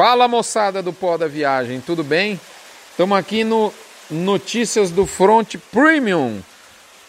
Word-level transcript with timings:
Fala 0.00 0.26
moçada 0.26 0.82
do 0.82 0.94
pó 0.94 1.18
da 1.18 1.28
viagem, 1.28 1.78
tudo 1.78 2.02
bem? 2.02 2.40
Estamos 2.90 3.18
aqui 3.18 3.44
no 3.44 3.70
Notícias 4.10 4.90
do 4.90 5.04
Front 5.04 5.56
Premium. 5.70 6.40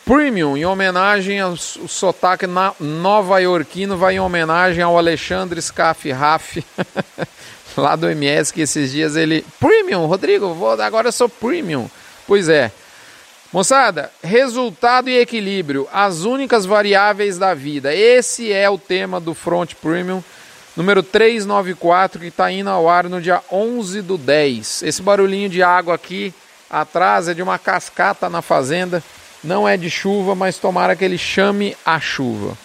Premium, 0.04 0.58
em 0.58 0.66
homenagem 0.66 1.40
ao 1.40 1.56
sotaque 1.56 2.46
nova-iorquino, 2.82 3.96
vai 3.96 4.16
em 4.16 4.20
homenagem 4.20 4.84
ao 4.84 4.98
Alexandre 4.98 5.62
Scaff 5.62 6.12
Raff, 6.12 6.66
lá 7.78 7.96
do 7.96 8.10
MS, 8.10 8.52
que 8.52 8.60
esses 8.60 8.92
dias 8.92 9.16
ele. 9.16 9.46
Premium, 9.58 10.06
Rodrigo, 10.06 10.54
vou, 10.54 10.72
agora 10.72 11.08
eu 11.08 11.14
sou 11.14 11.30
Premium. 11.30 11.90
Pois 12.28 12.50
é. 12.50 12.74
Moçada, 13.54 14.12
resultado 14.22 15.10
e 15.10 15.18
equilíbrio, 15.18 15.88
as 15.94 16.26
únicas 16.26 16.66
variáveis 16.66 17.38
da 17.38 17.54
vida. 17.54 17.96
Esse 17.96 18.52
é 18.52 18.70
o 18.70 18.78
tema 18.78 19.18
do 19.18 19.34
Front 19.34 19.76
Premium 19.76 20.22
número 20.76 21.04
394, 21.04 22.20
que 22.20 22.28
está 22.28 22.52
indo 22.52 22.70
ao 22.70 22.90
ar 22.90 23.10
no 23.10 23.22
dia 23.22 23.42
11 23.52 24.02
do 24.02 24.18
10. 24.18 24.84
Esse 24.84 25.02
barulhinho 25.02 25.50
de 25.50 25.62
água 25.62 25.96
aqui 25.96 26.34
atrás 26.70 27.28
é 27.28 27.34
de 27.34 27.42
uma 27.42 27.60
cascata 27.60 28.30
na 28.30 28.42
fazenda, 28.42 29.04
não 29.44 29.68
é 29.68 29.76
de 29.76 29.90
chuva, 29.90 30.36
mas 30.36 30.58
tomara 30.58 30.96
que 30.96 31.04
ele 31.04 31.18
chame 31.18 31.76
a 31.86 32.00
chuva. 32.00 32.58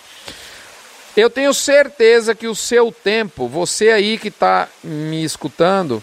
Eu 1.16 1.30
tenho 1.30 1.52
certeza 1.54 2.34
que 2.34 2.46
o 2.46 2.54
seu 2.54 2.92
tempo, 2.92 3.48
você 3.48 3.90
aí 3.90 4.18
que 4.18 4.28
está 4.28 4.68
me 4.84 5.24
escutando, 5.24 6.02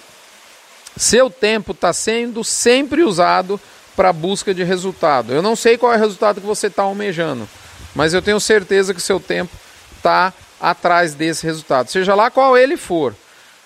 seu 0.98 1.30
tempo 1.30 1.72
está 1.72 1.94
sendo 1.94 2.44
sempre 2.44 3.04
usado 3.04 3.62
para 3.96 4.12
busca 4.12 4.54
de 4.54 4.64
resultado. 4.64 5.32
Eu 5.32 5.42
não 5.42 5.56
sei 5.56 5.78
qual 5.78 5.94
é 5.94 5.98
o 5.98 6.00
resultado 6.00 6.42
que 6.42 6.48
você 6.48 6.68
está 6.68 6.84
almejando, 6.84 7.48
mas 7.94 8.14
eu 8.14 8.24
tenho 8.24 8.40
certeza 8.40 8.94
que 8.94 9.02
seu 9.02 9.20
tempo 9.20 9.56
está 9.98 10.34
atrás 10.64 11.14
desse 11.14 11.46
resultado, 11.46 11.92
seja 11.92 12.16
lá 12.16 12.32
qual 12.32 12.58
ele 12.58 12.78
for. 12.78 13.14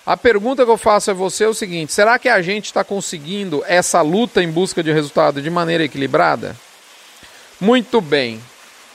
A 0.03 0.17
pergunta 0.17 0.65
que 0.65 0.71
eu 0.71 0.77
faço 0.77 1.11
a 1.11 1.13
você 1.13 1.43
é 1.43 1.47
o 1.47 1.53
seguinte: 1.53 1.93
será 1.93 2.17
que 2.17 2.27
a 2.27 2.41
gente 2.41 2.65
está 2.65 2.83
conseguindo 2.83 3.63
essa 3.67 4.01
luta 4.01 4.41
em 4.41 4.49
busca 4.49 4.81
de 4.81 4.91
resultado 4.91 5.41
de 5.41 5.49
maneira 5.49 5.83
equilibrada? 5.83 6.55
Muito 7.61 8.01
bem. 8.01 8.41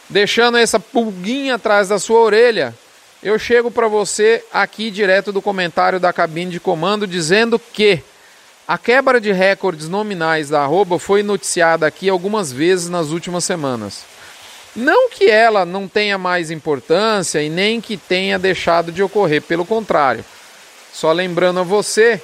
Deixando 0.09 0.59
essa 0.59 0.81
pulguinha 0.81 1.55
atrás 1.55 1.89
da 1.89 1.99
sua 1.99 2.21
orelha, 2.21 2.75
eu 3.23 3.39
chego 3.39 3.71
para 3.71 3.87
você 3.87 4.45
aqui 4.53 4.91
direto 4.91 5.33
do 5.33 5.41
comentário 5.41 6.01
da 6.01 6.13
cabine 6.13 6.51
de 6.51 6.61
comando 6.61 7.07
dizendo 7.07 7.59
que 7.59 8.03
a 8.67 8.77
quebra 8.77 9.21
de 9.21 9.33
recordes 9.33 9.89
nominais 9.89 10.49
da 10.49 10.63
arroba 10.63 10.99
foi 10.99 11.23
noticiada 11.23 11.87
aqui 11.87 12.09
algumas 12.09 12.51
vezes 12.51 12.89
nas 12.89 13.11
últimas 13.11 13.45
semanas. 13.45 14.12
Não 14.75 15.11
que 15.11 15.31
ela 15.31 15.67
não 15.67 15.87
tenha 15.87 16.17
mais 16.17 16.51
importância 16.51 17.43
e 17.43 17.51
nem 17.51 17.81
que 17.81 17.97
tenha 17.97 18.39
deixado 18.39 18.91
de 18.91 19.03
ocorrer, 19.03 19.43
pelo 19.43 19.67
contrário. 19.67 20.25
Só 20.93 21.13
lembrando 21.13 21.61
a 21.61 21.63
você 21.63 22.21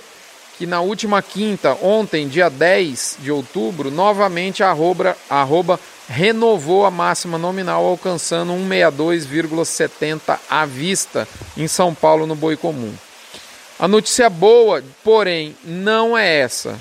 que 0.57 0.67
na 0.67 0.81
última 0.81 1.23
quinta, 1.23 1.77
ontem, 1.81 2.27
dia 2.27 2.49
10 2.49 3.19
de 3.21 3.31
outubro, 3.31 3.91
novamente 3.91 4.63
a 4.63 4.71
arroba, 4.71 5.17
arroba 5.31 5.79
renovou 6.09 6.85
a 6.85 6.91
máxima 6.91 7.39
nominal, 7.39 7.85
alcançando 7.85 8.53
162,70 8.53 10.39
à 10.49 10.65
vista 10.65 11.29
em 11.57 11.69
São 11.69 11.95
Paulo, 11.95 12.27
no 12.27 12.35
Boi 12.35 12.57
Comum. 12.57 12.93
A 13.79 13.87
notícia 13.87 14.29
boa, 14.29 14.83
porém, 15.05 15.55
não 15.63 16.19
é 16.19 16.41
essa. 16.41 16.77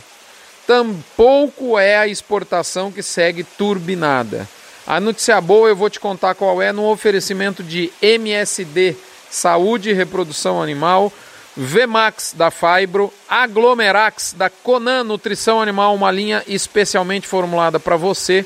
Tampouco 0.65 1.77
é 1.77 1.97
a 1.97 2.07
exportação 2.07 2.91
que 2.91 3.03
segue 3.03 3.43
turbinada. 3.43 4.47
A 4.88 5.02
notícia 5.02 5.41
boa 5.41 5.67
eu 5.67 5.75
vou 5.75 5.89
te 5.89 5.99
contar 5.99 6.33
qual 6.33 6.61
é 6.61 6.71
no 6.71 6.89
oferecimento 6.89 7.61
de 7.61 7.91
MSD 8.02 8.95
Saúde 9.29 9.89
e 9.89 9.94
Reprodução 9.94 10.63
Animal, 10.63 11.11
Vmax 11.57 12.33
da 12.33 12.49
Fibro, 12.49 13.13
Aglomerax 13.27 14.31
da 14.31 14.49
Conan 14.49 15.03
Nutrição 15.03 15.61
Animal, 15.61 15.94
uma 15.94 16.09
linha 16.09 16.41
especialmente 16.47 17.27
formulada 17.27 17.81
para 17.81 17.97
você 17.97 18.45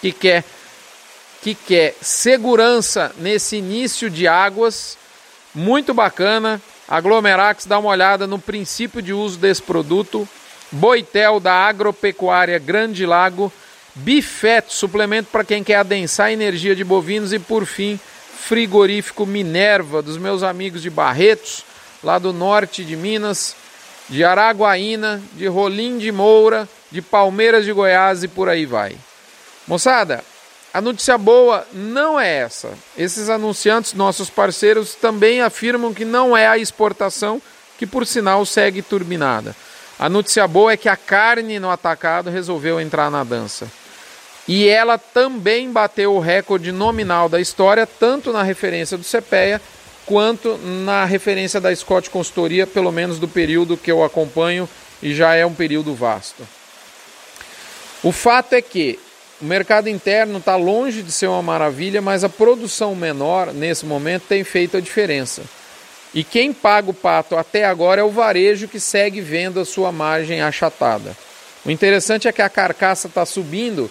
que 0.00 0.12
quer 0.12 0.44
que 1.42 1.54
quer 1.54 1.94
segurança 2.00 3.14
nesse 3.18 3.56
início 3.56 4.08
de 4.08 4.26
águas, 4.26 4.96
muito 5.54 5.92
bacana. 5.92 6.58
Aglomerax 6.88 7.66
dá 7.66 7.78
uma 7.78 7.90
olhada 7.90 8.26
no 8.26 8.38
princípio 8.38 9.02
de 9.02 9.12
uso 9.12 9.36
desse 9.36 9.60
produto. 9.60 10.26
Boitel 10.70 11.38
da 11.38 11.52
Agropecuária 11.52 12.58
Grande 12.58 13.04
Lago 13.04 13.52
Bifet, 13.94 14.72
suplemento 14.72 15.28
para 15.30 15.44
quem 15.44 15.62
quer 15.62 15.76
adensar 15.76 16.26
a 16.26 16.32
energia 16.32 16.74
de 16.74 16.82
bovinos. 16.82 17.32
E 17.32 17.38
por 17.38 17.66
fim, 17.66 18.00
frigorífico 18.42 19.26
Minerva, 19.26 20.02
dos 20.02 20.16
meus 20.16 20.42
amigos 20.42 20.82
de 20.82 20.90
Barretos, 20.90 21.64
lá 22.02 22.18
do 22.18 22.32
norte 22.32 22.84
de 22.84 22.96
Minas, 22.96 23.54
de 24.08 24.24
Araguaína, 24.24 25.22
de 25.34 25.46
Rolim 25.46 25.98
de 25.98 26.10
Moura, 26.10 26.68
de 26.90 27.00
Palmeiras 27.00 27.64
de 27.64 27.72
Goiás 27.72 28.22
e 28.22 28.28
por 28.28 28.48
aí 28.48 28.66
vai. 28.66 28.96
Moçada, 29.66 30.24
a 30.74 30.80
notícia 30.80 31.16
boa 31.18 31.66
não 31.72 32.18
é 32.18 32.38
essa. 32.38 32.70
Esses 32.96 33.28
anunciantes, 33.28 33.92
nossos 33.92 34.28
parceiros, 34.30 34.94
também 34.94 35.40
afirmam 35.40 35.92
que 35.94 36.04
não 36.04 36.36
é 36.36 36.46
a 36.46 36.58
exportação, 36.58 37.40
que 37.78 37.86
por 37.86 38.06
sinal 38.06 38.44
segue 38.44 38.82
turbinada. 38.82 39.54
A 39.98 40.08
notícia 40.08 40.48
boa 40.48 40.72
é 40.72 40.76
que 40.76 40.88
a 40.88 40.96
carne 40.96 41.58
no 41.58 41.70
atacado 41.70 42.30
resolveu 42.30 42.80
entrar 42.80 43.10
na 43.10 43.22
dança. 43.22 43.70
E 44.46 44.68
ela 44.68 44.98
também 44.98 45.70
bateu 45.70 46.14
o 46.14 46.20
recorde 46.20 46.72
nominal 46.72 47.28
da 47.28 47.40
história, 47.40 47.86
tanto 47.86 48.32
na 48.32 48.42
referência 48.42 48.96
do 48.96 49.04
CPEA 49.04 49.60
quanto 50.04 50.58
na 50.58 51.04
referência 51.04 51.60
da 51.60 51.74
Scott 51.74 52.10
Consultoria, 52.10 52.66
pelo 52.66 52.90
menos 52.90 53.18
do 53.18 53.28
período 53.28 53.76
que 53.76 53.90
eu 53.90 54.02
acompanho, 54.02 54.68
e 55.02 55.14
já 55.14 55.34
é 55.34 55.46
um 55.46 55.54
período 55.54 55.94
vasto. 55.94 56.46
O 58.02 58.10
fato 58.10 58.54
é 58.54 58.62
que 58.62 58.98
o 59.40 59.44
mercado 59.44 59.88
interno 59.88 60.38
está 60.38 60.56
longe 60.56 61.02
de 61.02 61.12
ser 61.12 61.28
uma 61.28 61.42
maravilha, 61.42 62.02
mas 62.02 62.24
a 62.24 62.28
produção 62.28 62.94
menor, 62.94 63.52
nesse 63.52 63.86
momento, 63.86 64.24
tem 64.28 64.42
feito 64.42 64.76
a 64.76 64.80
diferença. 64.80 65.42
E 66.14 66.22
quem 66.22 66.52
paga 66.52 66.90
o 66.90 66.94
pato 66.94 67.36
até 67.36 67.64
agora 67.64 68.00
é 68.00 68.04
o 68.04 68.10
varejo 68.10 68.68
que 68.68 68.78
segue 68.78 69.20
vendo 69.20 69.58
a 69.60 69.64
sua 69.64 69.90
margem 69.90 70.42
achatada. 70.42 71.16
O 71.64 71.70
interessante 71.70 72.28
é 72.28 72.32
que 72.32 72.42
a 72.42 72.48
carcaça 72.48 73.06
está 73.06 73.24
subindo 73.24 73.90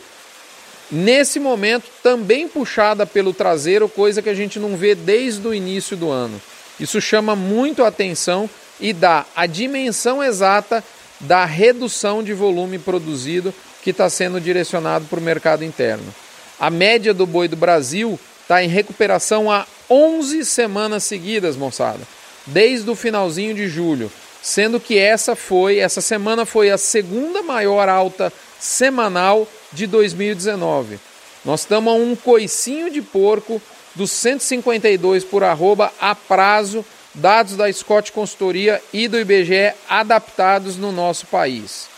Nesse 0.92 1.40
momento, 1.40 1.86
também 2.04 2.48
puxada 2.50 3.06
pelo 3.06 3.34
traseiro, 3.34 3.88
coisa 3.88 4.22
que 4.22 4.30
a 4.30 4.34
gente 4.34 4.60
não 4.60 4.76
vê 4.76 4.94
desde 4.94 5.48
o 5.48 5.54
início 5.54 5.96
do 5.96 6.10
ano. 6.12 6.42
Isso 6.80 7.00
chama 7.00 7.36
muito 7.36 7.84
a 7.84 7.88
atenção 7.88 8.50
e 8.80 8.92
dá 8.92 9.26
a 9.36 9.46
dimensão 9.46 10.22
exata 10.22 10.84
da 11.22 11.46
redução 11.46 12.22
de 12.22 12.34
volume 12.34 12.78
produzido 12.78 13.54
que 13.84 13.92
está 13.92 14.10
sendo 14.10 14.42
direcionado 14.42 15.06
para 15.06 15.20
o 15.20 15.24
mercado 15.24 15.64
interno. 15.64 16.14
A 16.60 16.70
média 16.70 17.14
do 17.14 17.26
boi 17.26 17.48
do 17.48 17.56
Brasil 17.56 18.20
está 18.42 18.62
em 18.64 18.68
recuperação 18.68 19.50
há 19.50 19.66
11 19.90 20.44
semanas 20.44 21.04
seguidas, 21.04 21.56
moçada, 21.56 22.02
desde 22.46 22.90
o 22.90 22.96
finalzinho 22.96 23.54
de 23.54 23.68
julho, 23.68 24.12
sendo 24.42 24.80
que 24.80 24.98
essa 24.98 25.36
foi, 25.36 25.80
essa 25.80 26.02
semana 26.02 26.46
foi 26.46 26.70
a 26.70 26.78
segunda 26.78 27.42
maior 27.42 27.88
alta 27.88 28.34
semanal 28.62 29.48
de 29.74 29.88
2019. 29.88 31.00
Nós 31.44 31.62
estamos 31.62 31.92
a 31.92 31.96
um 31.98 32.16
coicinho 32.16 32.92
de 32.92 33.02
porco 33.02 33.60
dos 33.96 34.12
152 34.12 35.26
por 35.26 35.44
arroba 35.44 35.92
a 36.00 36.14
prazo, 36.14 36.86
dados 37.14 37.58
da 37.58 37.72
Scott 37.74 38.12
Consultoria 38.12 38.82
e 38.94 39.08
do 39.08 39.20
IBGE 39.20 39.74
adaptados 39.90 40.78
no 40.78 40.92
nosso 40.92 41.26
país. 41.26 41.90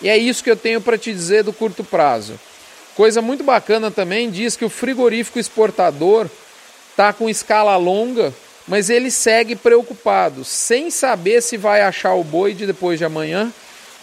E 0.00 0.08
é 0.08 0.16
isso 0.16 0.42
que 0.42 0.50
eu 0.50 0.56
tenho 0.56 0.80
para 0.80 0.96
te 0.96 1.12
dizer 1.12 1.44
do 1.44 1.52
curto 1.52 1.84
prazo. 1.84 2.40
Coisa 2.96 3.20
muito 3.20 3.44
bacana 3.44 3.90
também 3.90 4.30
diz 4.30 4.56
que 4.56 4.64
o 4.64 4.70
frigorífico 4.70 5.38
exportador 5.38 6.28
está 6.90 7.12
com 7.12 7.28
escala 7.28 7.76
longa, 7.76 8.32
mas 8.66 8.90
ele 8.90 9.10
segue 9.10 9.54
preocupado, 9.54 10.44
sem 10.44 10.90
saber 10.90 11.42
se 11.42 11.56
vai 11.56 11.82
achar 11.82 12.14
o 12.14 12.24
boi 12.24 12.54
de 12.54 12.66
depois 12.66 12.98
de 12.98 13.04
amanhã 13.04 13.52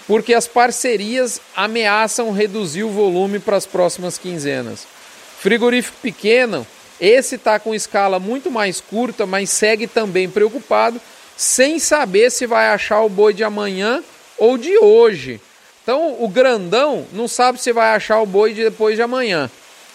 porque 0.08 0.34
as 0.34 0.48
parcerias 0.48 1.42
ameaçam 1.56 2.32
reduzir 2.32 2.84
o 2.84 2.92
volume 2.92 3.40
para 3.40 3.58
as 3.58 3.66
próximas 3.66 4.18
quinzenas. 4.18 4.86
Frigorífico 5.40 5.98
pequeno, 6.02 6.66
esse 7.00 7.36
está 7.36 7.60
com 7.60 7.74
escala 7.74 8.20
muito 8.20 8.52
mais 8.52 8.80
curta, 8.80 9.26
mas 9.26 9.50
segue 9.50 9.88
também 9.88 10.30
preocupado, 10.30 11.02
sem 11.36 11.80
saber 11.80 12.32
se 12.32 12.46
vai 12.46 12.68
achar 12.68 13.02
o 13.02 13.10
boi 13.10 13.34
de 13.34 13.44
amanhã 13.44 14.04
ou 14.38 14.58
de 14.58 14.78
hoje. 14.78 15.42
Então, 15.84 16.16
o 16.20 16.28
grandão 16.28 17.06
não 17.12 17.28
sabe 17.28 17.62
se 17.62 17.72
vai 17.72 17.96
achar 17.96 18.22
o 18.22 18.26
boi 18.26 18.54
de 18.54 18.64
depois 18.64 18.96
de 18.96 19.02
amanhã. 19.02 19.50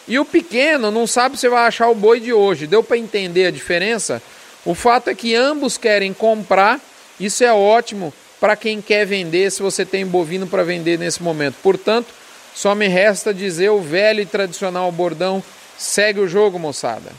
E 0.07 0.19
o 0.19 0.25
pequeno 0.25 0.91
não 0.91 1.07
sabe 1.07 1.37
se 1.37 1.49
vai 1.49 1.67
achar 1.67 1.89
o 1.89 1.95
boi 1.95 2.21
de 2.21 2.33
hoje. 2.33 2.67
Deu 2.67 2.83
para 2.83 2.97
entender 2.97 3.47
a 3.47 3.51
diferença? 3.51 4.23
O 4.65 4.75
fato 4.75 5.09
é 5.09 5.15
que 5.15 5.35
ambos 5.35 5.79
querem 5.79 6.13
comprar, 6.13 6.81
isso 7.19 7.43
é 7.43 7.53
ótimo 7.53 8.13
para 8.41 8.57
quem 8.57 8.81
quer 8.81 9.07
vender, 9.07 9.51
se 9.53 9.63
você 9.63 9.85
tem 9.85 10.07
bovino 10.07 10.47
para 10.47 10.65
vender 10.65 10.99
nesse 10.99 11.23
momento. 11.23 11.57
Portanto, 11.63 12.09
só 12.55 12.75
me 12.75 12.89
resta 12.89 13.33
dizer 13.33 13.69
o 13.71 13.81
velho 13.81 14.21
e 14.21 14.27
tradicional 14.27 14.91
bordão: 14.91 15.43
segue 15.79 16.21
o 16.21 16.29
jogo, 16.29 16.59
moçada. 16.59 17.13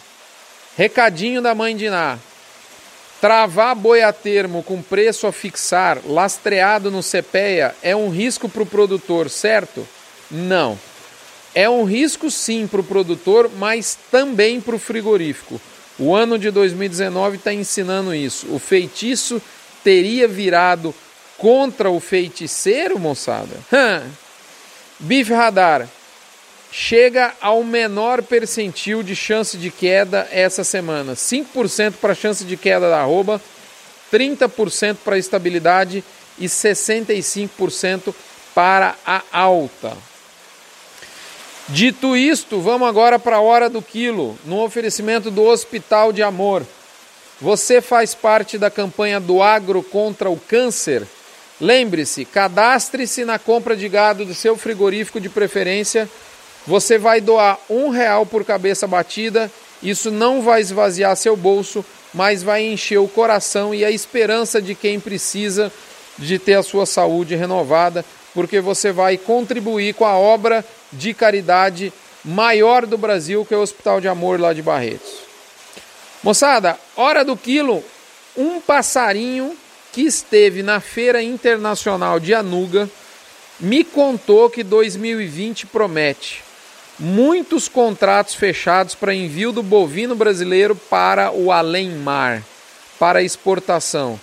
Recadinho 0.76 1.42
da 1.42 1.54
mãe 1.54 1.76
de 1.76 1.90
Ná. 1.90 2.18
Travar 3.22 3.76
boi 3.76 4.02
a 4.02 4.12
termo 4.12 4.64
com 4.64 4.82
preço 4.82 5.28
a 5.28 5.32
fixar, 5.32 6.00
lastreado 6.08 6.90
no 6.90 7.04
CPEA, 7.04 7.76
é 7.84 7.96
um 7.96 8.10
risco 8.10 8.50
para 8.50 8.64
o 8.64 8.66
produtor, 8.66 9.30
certo? 9.30 9.88
Não. 10.30 10.78
É 11.54 11.70
um 11.70 11.84
risco 11.84 12.32
sim 12.32 12.66
para 12.66 12.82
o 12.82 12.84
produtor, 12.84 13.52
mas 13.58 13.96
também 14.10 14.60
para 14.60 14.76
o 14.76 14.80
frigorífico. 14.80 15.62
O 16.00 16.16
ano 16.16 16.40
de 16.40 16.50
2019 16.50 17.38
está 17.38 17.54
ensinando 17.54 18.16
isso. 18.16 18.48
O 18.50 18.58
feitiço 18.58 19.40
teria 19.84 20.28
virado 20.28 20.96
contra 21.42 21.90
o 21.90 22.00
feiticeiro, 22.00 23.00
moçada? 23.00 23.58
Bife 25.00 25.34
Radar 25.34 25.90
chega 26.72 27.34
ao 27.42 27.64
menor 27.64 28.22
percentil 28.22 29.02
de 29.02 29.16
chance 29.16 29.58
de 29.58 29.72
queda 29.72 30.28
essa 30.32 30.64
semana. 30.64 31.16
5% 31.16 31.96
para 32.00 32.14
chance 32.14 32.46
de 32.46 32.56
queda 32.56 32.92
da 32.92 33.02
arroba, 33.02 33.42
30% 34.14 34.98
para 35.04 35.18
estabilidade 35.18 36.04
e 36.38 36.46
65% 36.46 38.14
para 38.54 38.96
a 39.04 39.24
alta. 39.32 39.98
Dito 41.70 42.16
isto, 42.16 42.62
vamos 42.62 42.88
agora 42.88 43.18
para 43.18 43.38
a 43.38 43.42
hora 43.42 43.68
do 43.68 43.82
quilo, 43.82 44.38
no 44.46 44.62
oferecimento 44.64 45.32
do 45.32 45.44
Hospital 45.44 46.14
de 46.14 46.22
Amor. 46.22 46.64
Você 47.40 47.82
faz 47.82 48.14
parte 48.14 48.60
da 48.60 48.70
campanha 48.70 49.20
do 49.20 49.42
Agro 49.42 49.82
contra 49.82 50.30
o 50.30 50.38
Câncer? 50.38 51.08
Lembre-se, 51.62 52.26
cadastre-se 52.26 53.24
na 53.24 53.40
compra 53.40 53.78
de 53.78 53.88
gado 53.88 54.26
do 54.26 54.34
seu 54.34 54.58
frigorífico 54.58 55.22
de 55.22 55.30
preferência 55.30 56.10
você 56.66 56.98
vai 56.98 57.20
doar 57.20 57.60
um 57.70 57.90
real 57.90 58.26
por 58.26 58.46
cabeça 58.46 58.88
batida. 58.88 59.52
Isso 59.82 60.12
não 60.12 60.42
vai 60.42 60.62
esvaziar 60.62 61.16
seu 61.16 61.36
bolso, 61.36 61.84
mas 62.14 62.44
vai 62.44 62.64
encher 62.64 63.00
o 63.00 63.08
coração 63.08 63.74
e 63.74 63.84
a 63.84 63.90
esperança 63.90 64.62
de 64.62 64.76
quem 64.76 65.00
precisa 65.00 65.72
de 66.18 66.38
ter 66.38 66.56
a 66.56 66.64
sua 66.64 66.86
saúde 66.86 67.36
renovada, 67.36 68.06
porque 68.34 68.62
você 68.62 68.92
vai 68.92 69.18
contribuir 69.18 69.96
com 69.96 70.06
a 70.06 70.18
obra 70.18 70.64
de 70.92 71.14
caridade 71.14 71.92
maior 72.24 72.86
do 72.86 72.98
Brasil, 72.98 73.44
que 73.44 73.54
é 73.54 73.58
o 73.58 73.62
Hospital 73.62 74.00
de 74.00 74.08
Amor 74.08 74.40
lá 74.40 74.54
de 74.54 74.62
Barretos. 74.62 75.12
Moçada, 76.22 76.78
hora 76.96 77.26
do 77.26 77.36
quilo, 77.36 77.84
um 78.38 78.62
passarinho 78.62 79.58
que 79.92 80.02
esteve 80.02 80.64
na 80.64 80.80
Feira 80.80 81.22
Internacional 81.22 82.20
de 82.20 82.34
Anuga 82.34 82.90
me 83.60 83.84
contou 83.84 84.50
que 84.50 84.64
2020 84.64 85.68
promete 85.68 86.44
muitos 87.02 87.68
contratos 87.68 88.36
fechados 88.36 88.94
para 88.94 89.14
envio 89.14 89.52
do 89.52 89.64
bovino 89.64 90.16
brasileiro 90.16 90.76
para 90.76 91.32
o 91.32 91.52
além-mar, 91.52 92.44
para 93.00 93.24
exportação. 93.24 94.20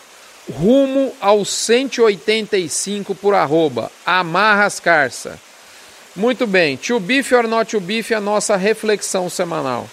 Rumo 0.51 1.13
aos 1.21 1.51
185 1.51 3.15
por 3.17 3.35
arroba. 3.35 3.91
Amarras 4.07 4.79
Carça. 4.79 5.39
Muito 6.15 6.47
bem, 6.47 6.77
tio 6.77 6.99
Bife 7.01 7.35
or 7.35 7.47
not 7.47 7.69
tio 7.69 7.81
Bife, 7.81 8.15
a 8.15 8.21
nossa 8.21 8.57
reflexão 8.57 9.29
semanal. 9.29 9.89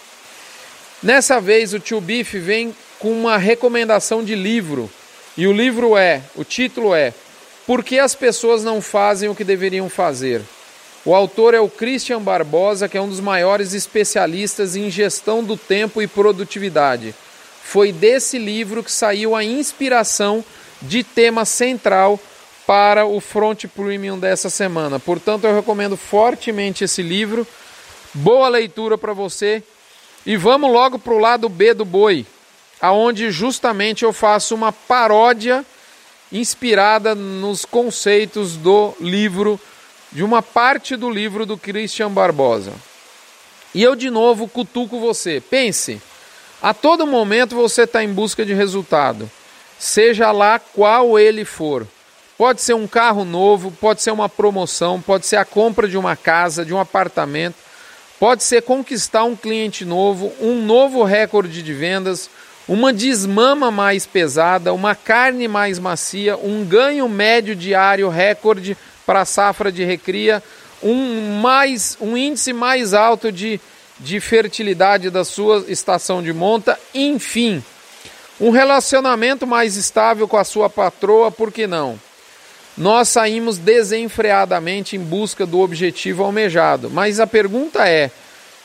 Nessa 1.03 1.41
vez 1.41 1.73
o 1.73 1.79
tio 1.79 1.99
Bife 1.99 2.37
vem 2.37 2.73
com 2.99 3.11
uma 3.11 3.37
recomendação 3.37 4.23
de 4.23 4.35
livro. 4.35 4.89
E 5.37 5.47
o 5.47 5.51
livro 5.51 5.97
é, 5.97 6.21
o 6.35 6.43
título 6.43 6.95
é 6.95 7.13
Por 7.67 7.83
que 7.83 7.99
as 7.99 8.15
pessoas 8.15 8.63
não 8.63 8.81
fazem 8.81 9.27
o 9.27 9.35
que 9.35 9.43
deveriam 9.43 9.89
fazer? 9.89 10.41
O 11.03 11.13
autor 11.13 11.53
é 11.53 11.59
o 11.59 11.69
Christian 11.69 12.21
Barbosa, 12.21 12.89
que 12.89 12.97
é 12.97 13.01
um 13.01 13.09
dos 13.09 13.19
maiores 13.19 13.73
especialistas 13.73 14.75
em 14.75 14.89
gestão 14.89 15.43
do 15.43 15.55
tempo 15.55 16.01
e 16.01 16.07
produtividade. 16.07 17.13
Foi 17.63 17.91
desse 17.91 18.39
livro 18.39 18.83
que 18.83 18.91
saiu 18.91 19.35
a 19.35 19.43
inspiração 19.43 20.43
de 20.81 21.03
tema 21.03 21.45
central 21.45 22.19
para 22.65 23.05
o 23.05 23.19
Front 23.19 23.65
Premium 23.67 24.17
dessa 24.17 24.49
semana. 24.49 24.99
Portanto, 24.99 25.45
eu 25.45 25.55
recomendo 25.55 25.95
fortemente 25.95 26.83
esse 26.83 27.03
livro. 27.03 27.45
Boa 28.13 28.49
leitura 28.49 28.97
para 28.97 29.13
você. 29.13 29.61
E 30.25 30.35
vamos 30.35 30.71
logo 30.71 30.97
para 30.97 31.13
o 31.13 31.19
lado 31.19 31.47
B 31.47 31.73
do 31.73 31.85
boi, 31.85 32.25
aonde 32.81 33.31
justamente 33.31 34.03
eu 34.03 34.13
faço 34.13 34.53
uma 34.55 34.71
paródia 34.71 35.65
inspirada 36.31 37.15
nos 37.15 37.65
conceitos 37.65 38.57
do 38.57 38.93
livro 38.99 39.59
de 40.11 40.23
uma 40.23 40.41
parte 40.41 40.95
do 40.95 41.09
livro 41.09 41.45
do 41.45 41.57
Christian 41.57 42.09
Barbosa. 42.09 42.73
E 43.73 43.83
eu 43.83 43.95
de 43.95 44.09
novo 44.09 44.47
cutuco 44.47 44.99
você. 44.99 45.41
Pense, 45.41 46.01
a 46.61 46.73
todo 46.73 47.05
momento 47.05 47.55
você 47.55 47.83
está 47.83 48.03
em 48.03 48.13
busca 48.13 48.45
de 48.45 48.53
resultado, 48.53 49.29
seja 49.77 50.31
lá 50.31 50.57
qual 50.57 51.19
ele 51.19 51.43
for. 51.43 51.85
Pode 52.37 52.61
ser 52.61 52.73
um 52.73 52.87
carro 52.87 53.23
novo, 53.23 53.71
pode 53.71 54.01
ser 54.01 54.11
uma 54.11 54.27
promoção, 54.27 55.01
pode 55.01 55.25
ser 55.25 55.37
a 55.37 55.45
compra 55.45 55.87
de 55.87 55.97
uma 55.97 56.15
casa, 56.15 56.65
de 56.65 56.73
um 56.73 56.79
apartamento, 56.79 57.55
pode 58.19 58.43
ser 58.43 58.61
conquistar 58.61 59.23
um 59.23 59.35
cliente 59.35 59.85
novo, 59.85 60.33
um 60.41 60.61
novo 60.61 61.03
recorde 61.03 61.61
de 61.61 61.73
vendas, 61.73 62.29
uma 62.67 62.91
desmama 62.91 63.69
mais 63.69 64.05
pesada, 64.05 64.73
uma 64.73 64.95
carne 64.95 65.47
mais 65.47 65.77
macia, 65.77 66.35
um 66.37 66.65
ganho 66.65 67.07
médio 67.07 67.55
diário 67.55 68.09
recorde 68.09 68.75
para 69.05 69.21
a 69.21 69.25
safra 69.25 69.71
de 69.71 69.83
recria, 69.83 70.41
um, 70.81 71.39
mais, 71.39 71.95
um 72.01 72.17
índice 72.17 72.53
mais 72.53 72.93
alto 72.93 73.31
de, 73.31 73.59
de 73.99 74.19
fertilidade 74.19 75.09
da 75.09 75.23
sua 75.23 75.65
estação 75.67 76.23
de 76.23 76.33
monta, 76.33 76.79
enfim, 76.93 77.63
um 78.39 78.49
relacionamento 78.49 79.45
mais 79.45 79.75
estável 79.75 80.27
com 80.27 80.37
a 80.37 80.43
sua 80.43 80.69
patroa, 80.69 81.31
por 81.31 81.51
que 81.51 81.67
não? 81.67 81.99
Nós 82.77 83.07
saímos 83.07 83.57
desenfreadamente 83.57 84.97
em 84.97 84.99
busca 84.99 85.45
do 85.45 85.59
objetivo 85.59 86.23
almejado, 86.23 86.89
mas 86.89 87.21
a 87.21 87.27
pergunta 87.27 87.87
é: 87.87 88.11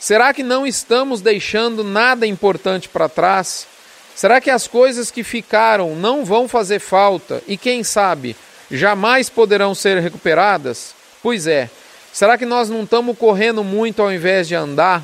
será 0.00 0.34
que 0.34 0.42
não 0.42 0.66
estamos 0.66 1.20
deixando 1.20 1.84
nada 1.84 2.26
importante 2.26 2.88
para 2.88 3.08
trás? 3.08 3.68
Será 4.14 4.40
que 4.40 4.50
as 4.50 4.66
coisas 4.66 5.10
que 5.10 5.24
ficaram 5.24 5.94
não 5.94 6.24
vão 6.24 6.46
fazer 6.46 6.78
falta 6.78 7.42
e, 7.46 7.56
quem 7.56 7.82
sabe, 7.82 8.36
jamais 8.70 9.28
poderão 9.28 9.74
ser 9.74 9.98
recuperadas? 9.98 10.94
Pois 11.22 11.46
é. 11.46 11.70
Será 12.12 12.36
que 12.36 12.44
nós 12.44 12.68
não 12.68 12.82
estamos 12.82 13.16
correndo 13.16 13.62
muito 13.62 14.02
ao 14.02 14.12
invés 14.12 14.48
de 14.48 14.54
andar? 14.54 15.02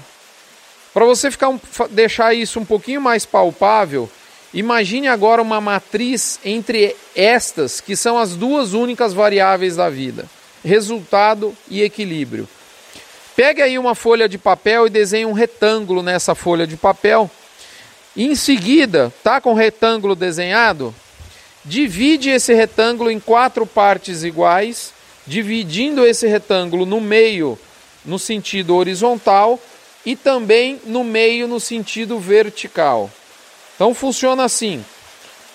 Para 0.92 1.04
você 1.04 1.30
ficar 1.30 1.50
um, 1.50 1.60
deixar 1.90 2.34
isso 2.34 2.58
um 2.58 2.64
pouquinho 2.64 3.00
mais 3.00 3.24
palpável, 3.26 4.10
imagine 4.52 5.08
agora 5.08 5.42
uma 5.42 5.60
matriz 5.60 6.40
entre 6.44 6.96
estas, 7.14 7.80
que 7.80 7.94
são 7.94 8.18
as 8.18 8.34
duas 8.34 8.72
únicas 8.72 9.12
variáveis 9.12 9.76
da 9.76 9.88
vida: 9.90 10.24
resultado 10.64 11.54
e 11.68 11.82
equilíbrio. 11.82 12.48
Pegue 13.36 13.60
aí 13.60 13.78
uma 13.78 13.94
folha 13.94 14.26
de 14.26 14.38
papel 14.38 14.86
e 14.86 14.90
desenhe 14.90 15.26
um 15.26 15.34
retângulo 15.34 16.02
nessa 16.02 16.34
folha 16.34 16.66
de 16.66 16.78
papel. 16.78 17.30
Em 18.24 18.34
seguida, 18.34 19.12
tá 19.22 19.40
com 19.40 19.52
o 19.52 19.56
retângulo 19.56 20.14
desenhado? 20.14 20.94
divide 21.66 22.30
esse 22.30 22.54
retângulo 22.54 23.10
em 23.10 23.18
quatro 23.18 23.66
partes 23.66 24.22
iguais, 24.22 24.94
dividindo 25.26 26.06
esse 26.06 26.26
retângulo 26.26 26.86
no 26.86 27.00
meio 27.00 27.58
no 28.04 28.20
sentido 28.20 28.76
horizontal 28.76 29.60
e 30.04 30.14
também 30.14 30.80
no 30.84 31.02
meio 31.02 31.48
no 31.48 31.58
sentido 31.58 32.20
vertical. 32.20 33.10
Então 33.74 33.92
funciona 33.92 34.44
assim: 34.44 34.84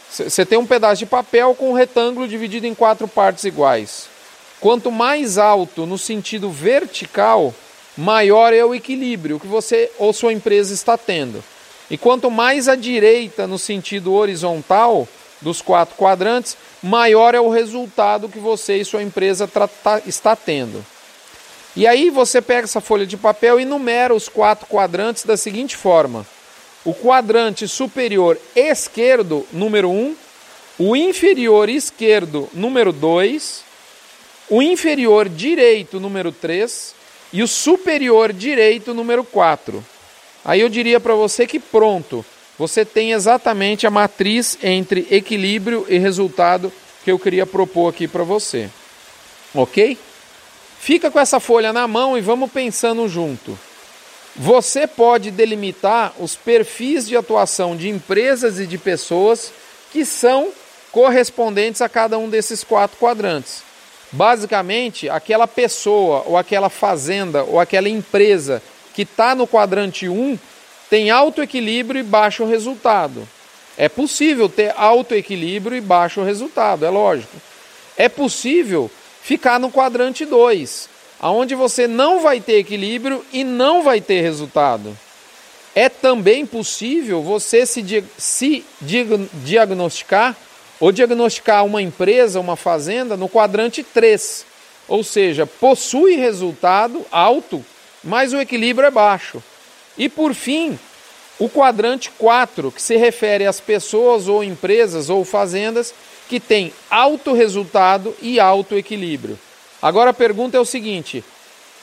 você 0.10 0.46
tem 0.46 0.58
um 0.60 0.68
pedaço 0.68 1.00
de 1.00 1.06
papel 1.06 1.56
com 1.56 1.72
um 1.72 1.74
retângulo 1.74 2.28
dividido 2.28 2.68
em 2.68 2.76
quatro 2.76 3.08
partes 3.08 3.46
iguais. 3.46 4.10
Quanto 4.60 4.92
mais 4.92 5.38
alto 5.38 5.86
no 5.86 5.98
sentido 5.98 6.52
vertical, 6.52 7.56
maior 7.98 8.54
é 8.54 8.64
o 8.64 8.76
equilíbrio 8.76 9.40
que 9.40 9.48
você 9.48 9.90
ou 9.98 10.12
sua 10.12 10.34
empresa 10.34 10.74
está 10.74 10.98
tendo. 10.98 11.42
E 11.92 11.98
quanto 11.98 12.32
mais 12.32 12.70
à 12.70 12.76
direita 12.76 13.46
no 13.46 13.60
sentido 13.60 14.14
horizontal, 14.14 15.06
dos 15.42 15.62
quatro 15.62 15.94
quadrantes, 15.98 16.56
maior 16.82 17.36
é 17.36 17.40
o 17.42 17.50
resultado 17.50 18.30
que 18.30 18.40
você 18.40 18.78
e 18.78 18.86
sua 18.86 19.04
empresa 19.04 19.46
tá, 19.46 20.02
está 20.06 20.34
tendo. 20.34 20.86
E 21.76 21.86
aí 21.86 22.10
você 22.10 22.42
pega 22.42 22.64
essa 22.64 22.80
folha 22.80 23.06
de 23.06 23.18
papel 23.18 23.60
e 23.60 23.66
numera 23.66 24.16
os 24.16 24.30
quatro 24.30 24.68
quadrantes 24.68 25.26
da 25.26 25.36
seguinte 25.36 25.76
forma: 25.76 26.26
o 26.86 26.94
quadrante 26.94 27.68
superior 27.68 28.38
esquerdo, 28.56 29.46
número 29.52 29.90
1, 29.90 29.94
um, 29.94 30.16
o 30.80 30.96
inferior 30.96 31.68
esquerdo, 31.68 32.48
número 32.54 32.94
2, 32.94 33.66
o 34.50 34.62
inferior 34.62 35.28
direito, 35.28 36.00
número 36.00 36.32
3 36.32 36.96
e 37.34 37.44
o 37.44 37.48
superior 37.50 38.32
direito, 38.32 38.94
número 38.94 39.26
4. 39.26 39.91
Aí 40.44 40.62
eu 40.62 40.70
diria 40.70 41.00
para 41.00 41.14
você 41.14 41.46
que 41.46 41.60
pronto, 41.60 42.26
você 42.58 42.84
tem 42.86 43.12
exatamente 43.12 43.88
a 43.88 43.92
matriz 43.92 44.58
entre 44.62 45.08
equilíbrio 45.10 45.86
e 45.90 45.98
resultado 45.98 46.72
que 47.04 47.12
eu 47.12 47.20
queria 47.20 47.46
propor 47.46 47.90
aqui 47.90 48.08
para 48.08 48.24
você. 48.24 48.70
Ok? 49.54 49.98
Fica 50.80 51.12
com 51.12 51.20
essa 51.20 51.40
folha 51.40 51.72
na 51.72 51.88
mão 51.88 52.18
e 52.18 52.22
vamos 52.22 52.52
pensando 52.52 53.08
junto. 53.08 53.58
Você 54.36 54.88
pode 54.88 55.30
delimitar 55.30 56.14
os 56.20 56.36
perfis 56.36 57.08
de 57.08 57.18
atuação 57.18 57.76
de 57.76 57.90
empresas 57.90 58.60
e 58.60 58.66
de 58.66 58.78
pessoas 58.78 59.52
que 59.92 60.06
são 60.06 60.52
correspondentes 60.92 61.82
a 61.82 61.90
cada 61.90 62.18
um 62.18 62.30
desses 62.30 62.64
quatro 62.64 62.98
quadrantes. 62.98 63.64
Basicamente, 64.12 65.10
aquela 65.10 65.48
pessoa, 65.48 66.24
ou 66.26 66.38
aquela 66.38 66.70
fazenda, 66.70 67.44
ou 67.44 67.60
aquela 67.60 67.90
empresa 67.90 68.62
que 68.94 69.04
está 69.04 69.36
no 69.36 69.48
quadrante 69.48 70.08
1 70.08 70.38
tem 70.90 71.10
alto 71.10 71.42
equilíbrio 71.42 72.00
e 72.00 72.04
baixo 72.04 72.46
resultado. 72.46 73.28
É 73.78 73.88
possível 73.88 74.50
ter 74.50 74.74
alto 74.76 75.16
equilíbrio 75.16 75.78
e 75.78 75.82
baixo 75.82 76.22
resultado, 76.22 76.86
é 76.86 76.90
lógico. 76.90 77.38
É 77.96 78.10
possível 78.10 78.92
ficar 79.22 79.60
no 79.60 79.72
quadrante 79.72 80.26
2, 80.26 80.90
aonde 81.20 81.56
você 81.56 81.88
não 81.88 82.20
vai 82.20 82.42
ter 82.42 82.58
equilíbrio 82.58 83.26
e 83.32 83.44
não 83.44 83.84
vai 83.84 84.02
ter 84.02 84.22
resultado. 84.22 84.98
É 85.74 85.88
também 85.88 86.46
possível 86.46 87.22
você 87.22 87.66
se, 87.66 88.04
se 88.18 88.66
diagnosticar 88.82 90.36
ou 90.80 90.92
diagnosticar 90.92 91.64
uma 91.64 91.82
empresa, 91.82 92.40
uma 92.40 92.56
fazenda 92.56 93.16
no 93.16 93.30
quadrante 93.30 93.84
3, 93.84 94.46
ou 94.88 95.04
seja, 95.04 95.46
possui 95.46 96.16
resultado 96.16 97.06
alto, 97.12 97.64
mas 98.04 98.34
o 98.34 98.40
equilíbrio 98.40 98.88
é 98.88 98.92
baixo. 98.92 99.42
E 99.98 100.10
por 100.10 100.34
fim, 100.34 100.80
o 101.40 101.50
quadrante 101.50 102.12
4, 102.18 102.72
que 102.72 102.82
se 102.82 102.96
refere 102.98 103.46
às 103.46 103.60
pessoas 103.60 104.28
ou 104.28 104.44
empresas 104.44 105.10
ou 105.10 105.26
fazendas 105.26 105.94
que 106.30 106.40
têm 106.40 106.72
alto 106.90 107.34
resultado 107.34 108.16
e 108.22 108.40
alto 108.40 108.76
equilíbrio. 108.78 109.38
Agora 109.82 110.12
a 110.12 110.14
pergunta 110.14 110.56
é 110.56 110.60
o 110.60 110.66
seguinte: 110.66 111.24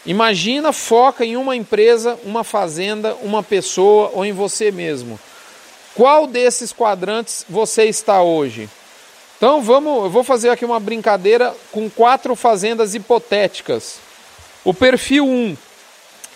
imagina, 0.07 0.73
foca 0.73 1.25
em 1.25 1.37
uma 1.37 1.57
empresa, 1.57 2.19
uma 2.25 2.45
fazenda, 2.45 3.17
uma 3.17 3.43
pessoa 3.43 4.11
ou 4.15 4.25
em 4.25 4.33
você 4.33 4.71
mesmo. 4.71 5.19
Qual 5.95 6.27
desses 6.27 6.73
quadrantes 6.73 7.45
você 7.49 7.85
está 7.85 8.23
hoje? 8.23 8.71
Então 9.37 9.61
vamos, 9.61 10.05
eu 10.05 10.11
vou 10.11 10.23
fazer 10.23 10.51
aqui 10.51 10.65
uma 10.65 10.81
brincadeira 10.81 11.55
com 11.73 11.91
quatro 11.91 12.35
fazendas 12.35 12.95
hipotéticas. 12.95 13.99
O 14.65 14.73
perfil 14.73 15.27
1 15.27 15.57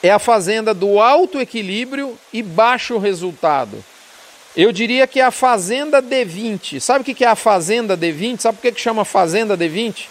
é 0.03 0.11
a 0.11 0.19
fazenda 0.19 0.75
do 0.75 0.99
alto 0.99 1.41
equilíbrio 1.41 2.19
e 2.33 2.43
baixo 2.43 2.99
resultado. 2.99 3.83
Eu 4.57 4.73
diria 4.73 5.07
que 5.07 5.21
é 5.21 5.25
a 5.25 5.31
fazenda 5.31 6.03
D20. 6.03 6.81
Sabe 6.81 7.01
o 7.01 7.15
que 7.15 7.25
é 7.25 7.29
a 7.29 7.37
fazenda 7.37 7.97
D20? 7.97 8.41
Sabe 8.41 8.59
por 8.59 8.71
que 8.71 8.81
chama 8.81 9.05
fazenda 9.05 9.57
D20? 9.57 10.07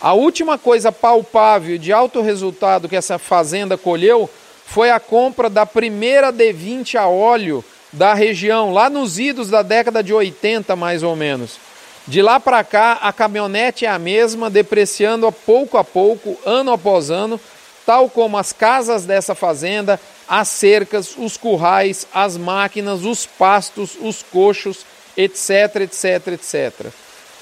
A 0.00 0.12
última 0.12 0.56
coisa 0.56 0.92
palpável 0.92 1.76
de 1.76 1.92
alto 1.92 2.22
resultado 2.22 2.88
que 2.88 2.96
essa 2.96 3.18
fazenda 3.18 3.76
colheu 3.76 4.30
foi 4.64 4.90
a 4.90 5.00
compra 5.00 5.50
da 5.50 5.66
primeira 5.66 6.32
D20 6.32 6.94
a 6.96 7.06
óleo 7.08 7.64
da 7.92 8.14
região, 8.14 8.72
lá 8.72 8.90
nos 8.90 9.18
idos 9.18 9.48
da 9.48 9.62
década 9.62 10.02
de 10.02 10.12
80 10.12 10.76
mais 10.76 11.02
ou 11.02 11.16
menos. 11.16 11.58
De 12.06 12.22
lá 12.22 12.38
para 12.38 12.62
cá, 12.62 12.98
a 13.02 13.12
caminhonete 13.12 13.84
é 13.84 13.88
a 13.88 13.98
mesma, 13.98 14.48
depreciando 14.48 15.30
pouco 15.32 15.76
a 15.76 15.84
pouco, 15.84 16.38
ano 16.44 16.72
após 16.72 17.10
ano, 17.10 17.40
tal 17.86 18.10
como 18.10 18.36
as 18.36 18.52
casas 18.52 19.06
dessa 19.06 19.34
fazenda, 19.34 19.98
as 20.28 20.48
cercas, 20.48 21.16
os 21.16 21.36
currais, 21.36 22.06
as 22.12 22.36
máquinas, 22.36 23.04
os 23.04 23.24
pastos, 23.24 23.96
os 24.00 24.22
coxos, 24.22 24.84
etc, 25.16 25.82
etc, 25.82 26.28
etc. 26.32 26.86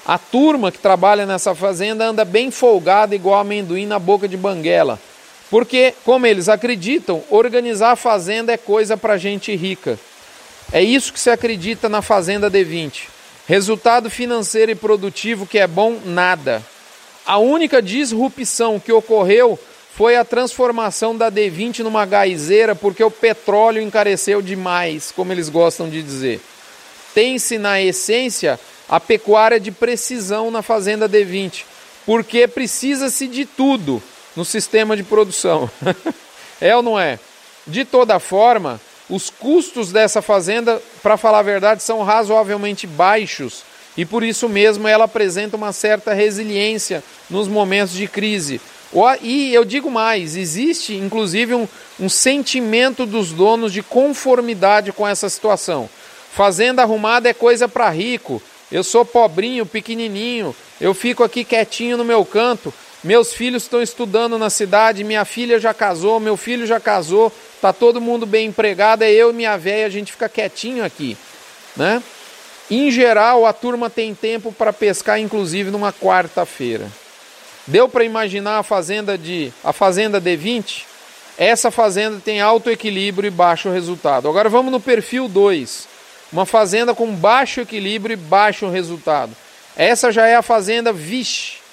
A 0.05 0.19
turma 0.19 0.71
que 0.71 0.77
trabalha 0.77 1.25
nessa 1.25 1.55
fazenda 1.55 2.05
anda 2.05 2.23
bem 2.23 2.51
folgada, 2.51 3.15
igual 3.15 3.39
amendoim 3.39 3.87
na 3.87 3.97
boca 3.97 4.27
de 4.27 4.37
banguela. 4.37 4.99
Porque, 5.49 5.95
como 6.05 6.27
eles 6.27 6.47
acreditam, 6.47 7.23
organizar 7.29 7.91
a 7.91 7.95
fazenda 7.95 8.53
é 8.53 8.57
coisa 8.57 8.95
para 8.95 9.17
gente 9.17 9.55
rica. 9.55 9.97
É 10.71 10.83
isso 10.83 11.13
que 11.13 11.19
se 11.19 11.29
acredita 11.29 11.87
na 11.87 12.01
Fazenda 12.01 12.49
D20. 12.49 13.03
Resultado 13.47 14.09
financeiro 14.09 14.71
e 14.71 14.75
produtivo 14.75 15.45
que 15.45 15.59
é 15.59 15.67
bom, 15.67 15.99
nada. 16.03 16.63
A 17.25 17.37
única 17.37 17.81
disrupção 17.81 18.79
que 18.79 18.91
ocorreu 18.91 19.59
foi 19.95 20.17
a 20.17 20.25
transformação 20.25 21.15
da 21.15 21.31
D20 21.31 21.79
numa 21.79 22.05
gaizeira 22.05 22.75
porque 22.75 23.01
o 23.01 23.09
petróleo 23.09 23.81
encareceu 23.81 24.41
demais, 24.41 25.13
como 25.15 25.31
eles 25.31 25.47
gostam 25.47 25.89
de 25.89 26.03
dizer. 26.03 26.41
Tem-se 27.13 27.57
na 27.57 27.81
essência 27.81 28.59
a 28.89 28.99
pecuária 28.99 29.57
de 29.57 29.71
precisão 29.71 30.51
na 30.51 30.61
fazenda 30.61 31.07
D20, 31.07 31.63
porque 32.05 32.45
precisa-se 32.45 33.25
de 33.25 33.45
tudo 33.45 34.03
no 34.35 34.43
sistema 34.43 34.97
de 34.97 35.03
produção. 35.03 35.69
é 36.59 36.75
ou 36.75 36.83
não 36.83 36.99
é? 36.99 37.17
De 37.65 37.85
toda 37.85 38.19
forma, 38.19 38.81
os 39.09 39.29
custos 39.29 39.93
dessa 39.93 40.21
fazenda, 40.21 40.81
para 41.01 41.15
falar 41.15 41.39
a 41.39 41.43
verdade, 41.43 41.81
são 41.81 42.03
razoavelmente 42.03 42.85
baixos 42.85 43.63
e 43.95 44.03
por 44.03 44.23
isso 44.23 44.49
mesmo 44.49 44.89
ela 44.89 45.05
apresenta 45.05 45.55
uma 45.55 45.71
certa 45.71 46.13
resiliência 46.13 47.01
nos 47.29 47.47
momentos 47.47 47.93
de 47.93 48.09
crise. 48.09 48.59
E 49.21 49.53
eu 49.53 49.65
digo 49.65 49.91
mais: 49.91 50.35
existe 50.35 50.95
inclusive 50.95 51.53
um, 51.53 51.67
um 51.99 52.09
sentimento 52.09 53.05
dos 53.05 53.31
donos 53.31 53.73
de 53.73 53.83
conformidade 53.83 54.91
com 54.91 55.07
essa 55.07 55.29
situação. 55.29 55.89
Fazenda 56.31 56.81
arrumada 56.81 57.29
é 57.29 57.33
coisa 57.33 57.67
para 57.67 57.89
rico. 57.89 58.41
Eu 58.71 58.83
sou 58.83 59.05
pobrinho, 59.05 59.65
pequenininho, 59.65 60.55
eu 60.81 60.93
fico 60.93 61.23
aqui 61.23 61.43
quietinho 61.43 61.97
no 61.97 62.03
meu 62.03 62.25
canto. 62.25 62.73
Meus 63.03 63.33
filhos 63.33 63.63
estão 63.63 63.83
estudando 63.83 64.39
na 64.39 64.49
cidade, 64.49 65.03
minha 65.03 65.23
filha 65.23 65.59
já 65.59 65.73
casou, 65.73 66.19
meu 66.19 66.35
filho 66.35 66.65
já 66.65 66.79
casou, 66.79 67.31
tá 67.61 67.71
todo 67.71 68.01
mundo 68.01 68.25
bem 68.25 68.47
empregado, 68.47 69.03
é 69.03 69.11
eu 69.11 69.29
e 69.29 69.33
minha 69.33 69.55
velha, 69.57 69.85
a 69.85 69.89
gente 69.89 70.11
fica 70.11 70.27
quietinho 70.27 70.83
aqui, 70.83 71.15
né? 71.77 72.01
Em 72.69 72.89
geral, 72.89 73.45
a 73.45 73.53
turma 73.53 73.91
tem 73.91 74.15
tempo 74.15 74.51
para 74.51 74.73
pescar, 74.73 75.19
inclusive 75.19 75.69
numa 75.69 75.93
quarta-feira. 75.93 76.89
Deu 77.67 77.89
para 77.89 78.03
imaginar 78.03 78.59
a 78.59 78.63
fazenda 78.63 79.17
de 79.17 79.51
a 79.63 79.73
fazenda 79.73 80.21
D20? 80.21 80.83
Essa 81.37 81.69
fazenda 81.69 82.21
tem 82.23 82.39
alto 82.39 82.69
equilíbrio 82.69 83.27
e 83.27 83.31
baixo 83.31 83.69
resultado. 83.69 84.29
Agora 84.29 84.49
vamos 84.49 84.71
no 84.71 84.79
perfil 84.79 85.27
2. 85.27 85.87
Uma 86.31 86.45
fazenda 86.45 86.93
com 86.93 87.13
baixo 87.13 87.61
equilíbrio 87.61 88.13
e 88.13 88.17
baixo 88.17 88.69
resultado. 88.69 89.35
Essa 89.75 90.11
já 90.11 90.27
é 90.27 90.35
a 90.35 90.41
fazenda 90.41 90.93
Vixe 90.93 91.65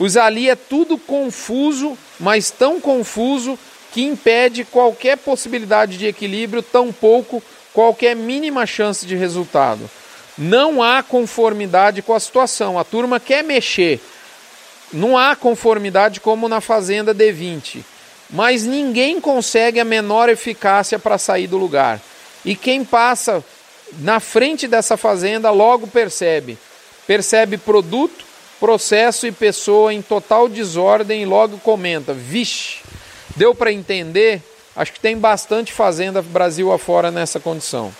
Pois 0.00 0.16
ali 0.16 0.48
é 0.48 0.56
tudo 0.56 0.96
confuso, 0.96 1.94
mas 2.18 2.50
tão 2.50 2.80
confuso 2.80 3.58
que 3.92 4.02
impede 4.02 4.64
qualquer 4.64 5.18
possibilidade 5.18 5.98
de 5.98 6.06
equilíbrio, 6.06 6.62
tampouco 6.62 7.42
qualquer 7.74 8.16
mínima 8.16 8.64
chance 8.64 9.04
de 9.04 9.14
resultado. 9.14 9.90
Não 10.38 10.82
há 10.82 11.02
conformidade 11.02 12.00
com 12.00 12.14
a 12.14 12.18
situação. 12.18 12.78
A 12.78 12.84
turma 12.84 13.20
quer 13.20 13.44
mexer. 13.44 14.00
Não 14.92 15.16
há 15.16 15.36
conformidade 15.36 16.20
como 16.20 16.48
na 16.48 16.60
Fazenda 16.60 17.14
D20. 17.14 17.84
Mas 18.28 18.64
ninguém 18.64 19.20
consegue 19.20 19.80
a 19.80 19.84
menor 19.84 20.28
eficácia 20.28 20.98
para 20.98 21.18
sair 21.18 21.46
do 21.46 21.58
lugar. 21.58 22.00
E 22.44 22.54
quem 22.54 22.84
passa 22.84 23.44
na 23.98 24.20
frente 24.20 24.68
dessa 24.68 24.96
fazenda 24.96 25.50
logo 25.50 25.86
percebe. 25.86 26.56
Percebe 27.06 27.58
produto, 27.58 28.24
processo 28.58 29.26
e 29.26 29.32
pessoa 29.32 29.92
em 29.92 30.00
total 30.00 30.48
desordem 30.48 31.22
e 31.22 31.26
logo 31.26 31.58
comenta: 31.58 32.14
vixe, 32.14 32.78
deu 33.36 33.54
para 33.54 33.72
entender? 33.72 34.42
Acho 34.76 34.92
que 34.92 35.00
tem 35.00 35.18
bastante 35.18 35.72
fazenda 35.72 36.22
Brasil 36.22 36.72
afora 36.72 37.10
nessa 37.10 37.40
condição. 37.40 37.92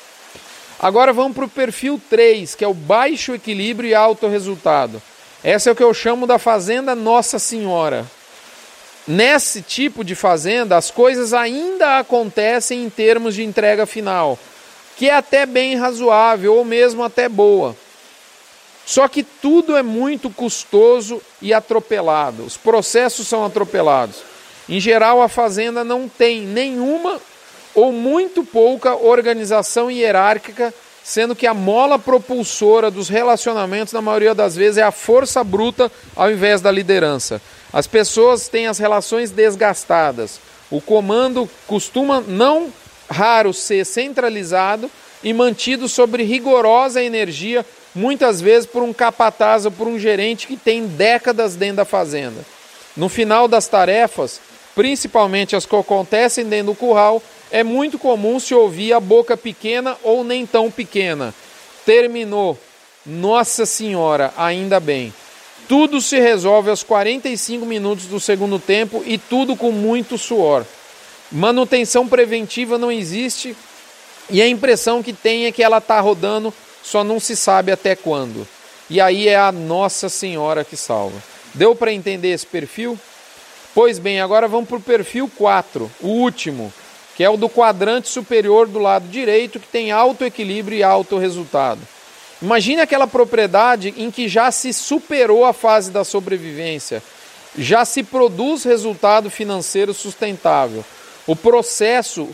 Agora 0.79 1.13
vamos 1.13 1.35
para 1.35 1.45
o 1.45 1.49
perfil 1.49 2.01
3, 2.09 2.55
que 2.55 2.65
é 2.65 2.69
o 2.69 2.73
baixo 2.73 3.35
equilíbrio 3.35 3.91
e 3.91 3.95
alto 3.95 4.29
resultado. 4.29 5.03
Essa 5.43 5.71
é 5.71 5.73
o 5.73 5.77
que 5.77 5.83
eu 5.83 5.95
chamo 5.95 6.27
da 6.27 6.39
fazenda 6.39 6.95
Nossa 6.95 7.39
Senhora. 7.39 8.07
Nesse 9.09 9.63
tipo 9.63 10.05
de 10.05 10.15
fazenda, 10.15 10.77
as 10.77 10.91
coisas 10.91 11.33
ainda 11.33 11.99
acontecem 11.99 12.85
em 12.85 12.91
termos 12.91 13.35
de 13.35 13.43
entrega 13.43 13.87
final, 13.87 14.39
que 14.97 15.09
é 15.09 15.15
até 15.15 15.47
bem 15.47 15.77
razoável 15.77 16.55
ou 16.55 16.65
mesmo 16.65 17.03
até 17.03 17.29
boa. 17.29 17.75
Só 18.85 19.09
que 19.09 19.23
tudo 19.23 19.77
é 19.77 19.83
muito 19.83 20.29
custoso 20.29 21.23
e 21.41 21.55
atropelado. 21.55 22.45
Os 22.45 22.57
processos 22.57 23.27
são 23.27 23.45
atropelados. 23.45 24.17
Em 24.69 24.79
geral, 24.79 25.23
a 25.23 25.29
fazenda 25.29 25.83
não 25.83 26.09
tem 26.09 26.43
nenhuma 26.43 27.19
ou 27.75 27.93
muito 27.93 28.45
pouca 28.45 28.95
organização 28.95 29.91
hierárquica, 29.91 30.75
sendo 31.03 31.35
que 31.35 31.47
a 31.47 31.55
mola 31.55 31.99
propulsora 31.99 32.91
dos 32.91 33.09
relacionamentos, 33.09 33.93
na 33.93 34.03
maioria 34.03 34.35
das 34.35 34.55
vezes, 34.55 34.79
é 34.79 34.83
a 34.83 34.91
força 34.91 35.43
bruta 35.43 35.91
ao 36.15 36.31
invés 36.31 36.61
da 36.61 36.71
liderança. 36.71 37.41
As 37.73 37.87
pessoas 37.87 38.49
têm 38.49 38.67
as 38.67 38.79
relações 38.79 39.31
desgastadas. 39.31 40.41
O 40.71 40.81
comando 40.81 41.49
costuma, 41.67 42.21
não 42.21 42.73
raro, 43.11 43.53
ser 43.53 43.85
centralizado 43.85 44.91
e 45.23 45.33
mantido 45.33 45.89
sobre 45.89 46.23
rigorosa 46.23 47.03
energia 47.03 47.65
muitas 47.95 48.41
vezes 48.41 48.67
por 48.67 48.83
um 48.83 48.93
capataz 48.93 49.65
ou 49.65 49.73
por 49.73 49.89
um 49.89 49.99
gerente 49.99 50.47
que 50.47 50.57
tem 50.57 50.87
décadas 50.87 51.57
dentro 51.57 51.77
da 51.77 51.85
fazenda. 51.85 52.45
No 52.97 53.09
final 53.09 53.49
das 53.49 53.67
tarefas, 53.67 54.41
principalmente 54.75 55.57
as 55.57 55.67
que 55.67 55.77
acontecem 55.77 56.45
dentro 56.45 56.73
do 56.73 56.75
curral, 56.75 57.23
é 57.51 57.65
muito 57.65 57.99
comum 57.99 58.39
se 58.39 58.55
ouvir 58.55 58.93
a 58.93 59.01
boca 59.01 59.37
pequena 59.37 59.97
ou 60.03 60.23
nem 60.23 60.47
tão 60.47 60.71
pequena. 60.71 61.35
Terminou. 61.85 62.59
Nossa 63.05 63.65
Senhora, 63.65 64.33
ainda 64.37 64.79
bem. 64.79 65.13
Tudo 65.69 66.01
se 66.01 66.19
resolve 66.19 66.69
aos 66.69 66.83
45 66.83 67.65
minutos 67.65 68.07
do 68.07 68.21
segundo 68.21 68.59
tempo 68.59 69.03
e 69.07 69.17
tudo 69.17 69.57
com 69.57 69.73
muito 69.73 70.19
suor. 70.19 70.65
Manutenção 71.33 72.09
preventiva 72.09 72.77
não 72.77 72.91
existe 72.91 73.57
e 74.29 74.41
a 74.41 74.49
impressão 74.49 75.03
que 75.03 75.13
tem 75.13 75.47
é 75.47 75.53
que 75.53 75.63
ela 75.63 75.79
está 75.79 76.01
rodando, 76.01 76.53
só 76.83 77.03
não 77.03 77.19
se 77.19 77.35
sabe 77.35 77.73
até 77.73 77.97
quando. 77.97 78.47
E 78.89 79.01
aí 79.01 79.29
é 79.29 79.37
a 79.37 79.51
Nossa 79.51 80.09
Senhora 80.09 80.65
que 80.65 80.77
salva. 80.77 81.21
Deu 81.55 81.75
para 81.75 81.93
entender 81.93 82.29
esse 82.29 82.47
perfil? 82.47 82.99
Pois 83.75 83.99
bem, 83.99 84.21
agora 84.21 84.49
vamos 84.49 84.69
para 84.69 84.79
o 84.79 84.83
perfil 84.83 85.31
4, 85.37 85.91
o 86.01 86.09
último, 86.09 86.73
que 87.21 87.25
é 87.25 87.29
o 87.29 87.37
do 87.37 87.51
quadrante 87.51 88.09
superior 88.09 88.67
do 88.67 88.79
lado 88.79 89.07
direito, 89.07 89.61
que 89.61 89.69
tem 89.69 89.91
alto 89.91 90.25
equilíbrio 90.25 90.79
e 90.79 90.83
alto 90.83 91.19
resultado. 91.19 91.83
Imagine 92.41 92.81
aquela 92.81 93.07
propriedade 93.07 93.93
em 93.99 94.11
que 94.11 94.27
já 94.27 94.51
se 94.51 94.73
superou 94.73 95.45
a 95.45 95.53
fase 95.53 95.91
da 95.91 96.03
sobrevivência, 96.03 97.03
já 97.59 97.85
se 97.85 98.03
produz 98.03 98.65
resultado 98.65 99.29
financeiro 99.29 99.93
sustentável. 99.93 100.83
O 101.27 101.37
processo 101.37 102.27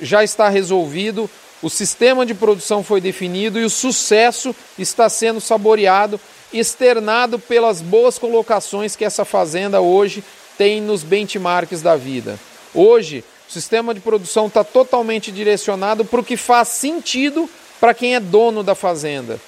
já 0.00 0.24
está 0.24 0.48
resolvido, 0.48 1.30
o 1.62 1.70
sistema 1.70 2.26
de 2.26 2.34
produção 2.34 2.82
foi 2.82 3.00
definido 3.00 3.60
e 3.60 3.64
o 3.64 3.70
sucesso 3.70 4.52
está 4.76 5.08
sendo 5.08 5.40
saboreado, 5.40 6.20
externado 6.52 7.38
pelas 7.38 7.80
boas 7.80 8.18
colocações 8.18 8.96
que 8.96 9.04
essa 9.04 9.24
fazenda 9.24 9.80
hoje 9.80 10.24
tem 10.58 10.80
nos 10.80 11.04
benchmarks 11.04 11.80
da 11.80 11.94
vida. 11.94 12.36
Hoje, 12.74 13.22
o 13.52 13.60
sistema 13.60 13.92
de 13.92 14.00
produção 14.00 14.46
está 14.46 14.64
totalmente 14.64 15.30
direcionado 15.30 16.06
para 16.06 16.20
o 16.20 16.24
que 16.24 16.38
faz 16.38 16.68
sentido 16.68 17.46
para 17.78 17.92
quem 17.92 18.14
é 18.14 18.20
dono 18.20 18.62
da 18.62 18.74
fazenda. 18.74 19.38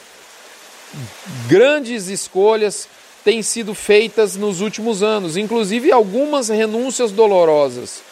Grandes 1.49 2.09
escolhas 2.09 2.87
têm 3.25 3.43
sido 3.43 3.75
feitas 3.75 4.37
nos 4.37 4.61
últimos 4.61 5.03
anos, 5.03 5.39
inclusive 5.39 5.91
algumas 5.91 6.51
renúncias 6.51 7.13
dolorosas. 7.13 8.03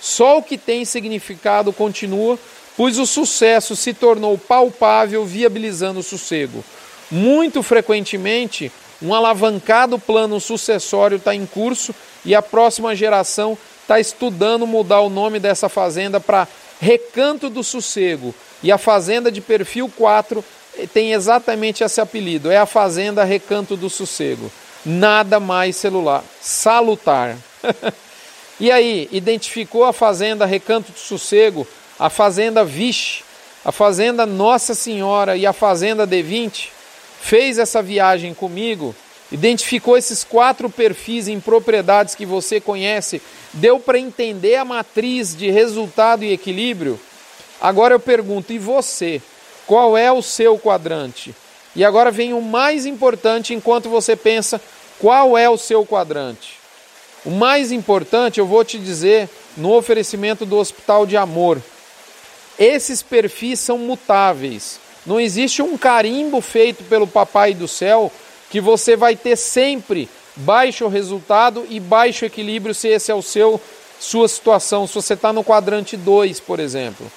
Só 0.00 0.38
o 0.38 0.42
que 0.42 0.56
tem 0.56 0.86
significado 0.86 1.70
continua, 1.70 2.38
pois 2.74 2.98
o 2.98 3.04
sucesso 3.04 3.76
se 3.76 3.92
tornou 3.92 4.38
palpável, 4.38 5.26
viabilizando 5.26 6.00
o 6.00 6.02
sossego. 6.02 6.64
Muito 7.10 7.62
frequentemente, 7.62 8.72
um 9.02 9.12
alavancado 9.12 9.98
plano 9.98 10.40
sucessório 10.40 11.18
está 11.18 11.34
em 11.34 11.44
curso 11.44 11.94
e 12.24 12.34
a 12.34 12.40
próxima 12.40 12.96
geração 12.96 13.58
está 13.82 14.00
estudando 14.00 14.66
mudar 14.66 15.00
o 15.00 15.10
nome 15.10 15.38
dessa 15.38 15.68
fazenda 15.68 16.18
para 16.18 16.48
Recanto 16.80 17.50
do 17.50 17.62
Sossego. 17.62 18.34
E 18.62 18.72
a 18.72 18.78
fazenda 18.78 19.30
de 19.30 19.40
perfil 19.40 19.90
4 19.96 20.44
tem 20.92 21.12
exatamente 21.12 21.84
esse 21.84 22.00
apelido, 22.00 22.50
é 22.50 22.56
a 22.56 22.66
fazenda 22.66 23.24
Recanto 23.24 23.76
do 23.76 23.90
Sossego. 23.90 24.50
Nada 24.84 25.38
mais 25.38 25.76
celular, 25.76 26.24
salutar. 26.40 27.36
E 28.60 28.70
aí, 28.70 29.08
identificou 29.10 29.82
a 29.82 29.92
fazenda 29.92 30.46
Recanto 30.46 30.92
do 30.92 30.98
Sossego, 30.98 31.66
a 31.98 32.08
fazenda 32.08 32.64
Vixe, 32.64 33.24
a 33.64 33.72
fazenda 33.72 34.24
Nossa 34.24 34.72
Senhora 34.72 35.36
e 35.36 35.44
a 35.44 35.52
fazenda 35.52 36.06
D20? 36.06 36.68
Fez 37.20 37.58
essa 37.58 37.82
viagem 37.82 38.32
comigo? 38.32 38.94
Identificou 39.32 39.96
esses 39.96 40.22
quatro 40.22 40.68
perfis 40.68 41.26
em 41.26 41.40
propriedades 41.40 42.14
que 42.14 42.26
você 42.26 42.60
conhece? 42.60 43.22
Deu 43.54 43.80
para 43.80 43.98
entender 43.98 44.56
a 44.56 44.64
matriz 44.64 45.34
de 45.34 45.50
resultado 45.50 46.22
e 46.22 46.34
equilíbrio? 46.34 47.00
Agora 47.58 47.94
eu 47.94 48.00
pergunto, 48.00 48.52
e 48.52 48.58
você? 48.58 49.22
Qual 49.66 49.96
é 49.96 50.12
o 50.12 50.20
seu 50.20 50.58
quadrante? 50.58 51.34
E 51.74 51.82
agora 51.82 52.10
vem 52.10 52.34
o 52.34 52.42
mais 52.42 52.84
importante 52.84 53.54
enquanto 53.54 53.88
você 53.88 54.14
pensa 54.14 54.60
qual 54.98 55.38
é 55.38 55.48
o 55.48 55.56
seu 55.56 55.86
quadrante. 55.86 56.58
O 57.24 57.30
mais 57.30 57.72
importante 57.72 58.38
eu 58.38 58.46
vou 58.46 58.62
te 58.62 58.78
dizer 58.78 59.30
no 59.56 59.72
oferecimento 59.74 60.44
do 60.44 60.58
Hospital 60.58 61.06
de 61.06 61.16
Amor. 61.16 61.58
Esses 62.58 63.00
perfis 63.00 63.60
são 63.60 63.78
mutáveis. 63.78 64.78
Não 65.06 65.18
existe 65.18 65.62
um 65.62 65.78
carimbo 65.78 66.42
feito 66.42 66.84
pelo 66.84 67.06
Papai 67.06 67.54
do 67.54 67.66
Céu 67.66 68.12
que 68.52 68.60
você 68.60 68.96
vai 68.96 69.16
ter 69.16 69.34
sempre 69.34 70.10
baixo 70.36 70.86
resultado 70.86 71.66
e 71.70 71.80
baixo 71.80 72.26
equilíbrio 72.26 72.74
se 72.74 72.86
esse 72.86 73.10
é 73.10 73.14
o 73.14 73.22
seu 73.22 73.58
sua 73.98 74.28
situação, 74.28 74.86
se 74.86 74.94
você 74.94 75.14
está 75.14 75.32
no 75.32 75.42
quadrante 75.42 75.96
2, 75.96 76.38
por 76.40 76.60
exemplo. 76.60 77.10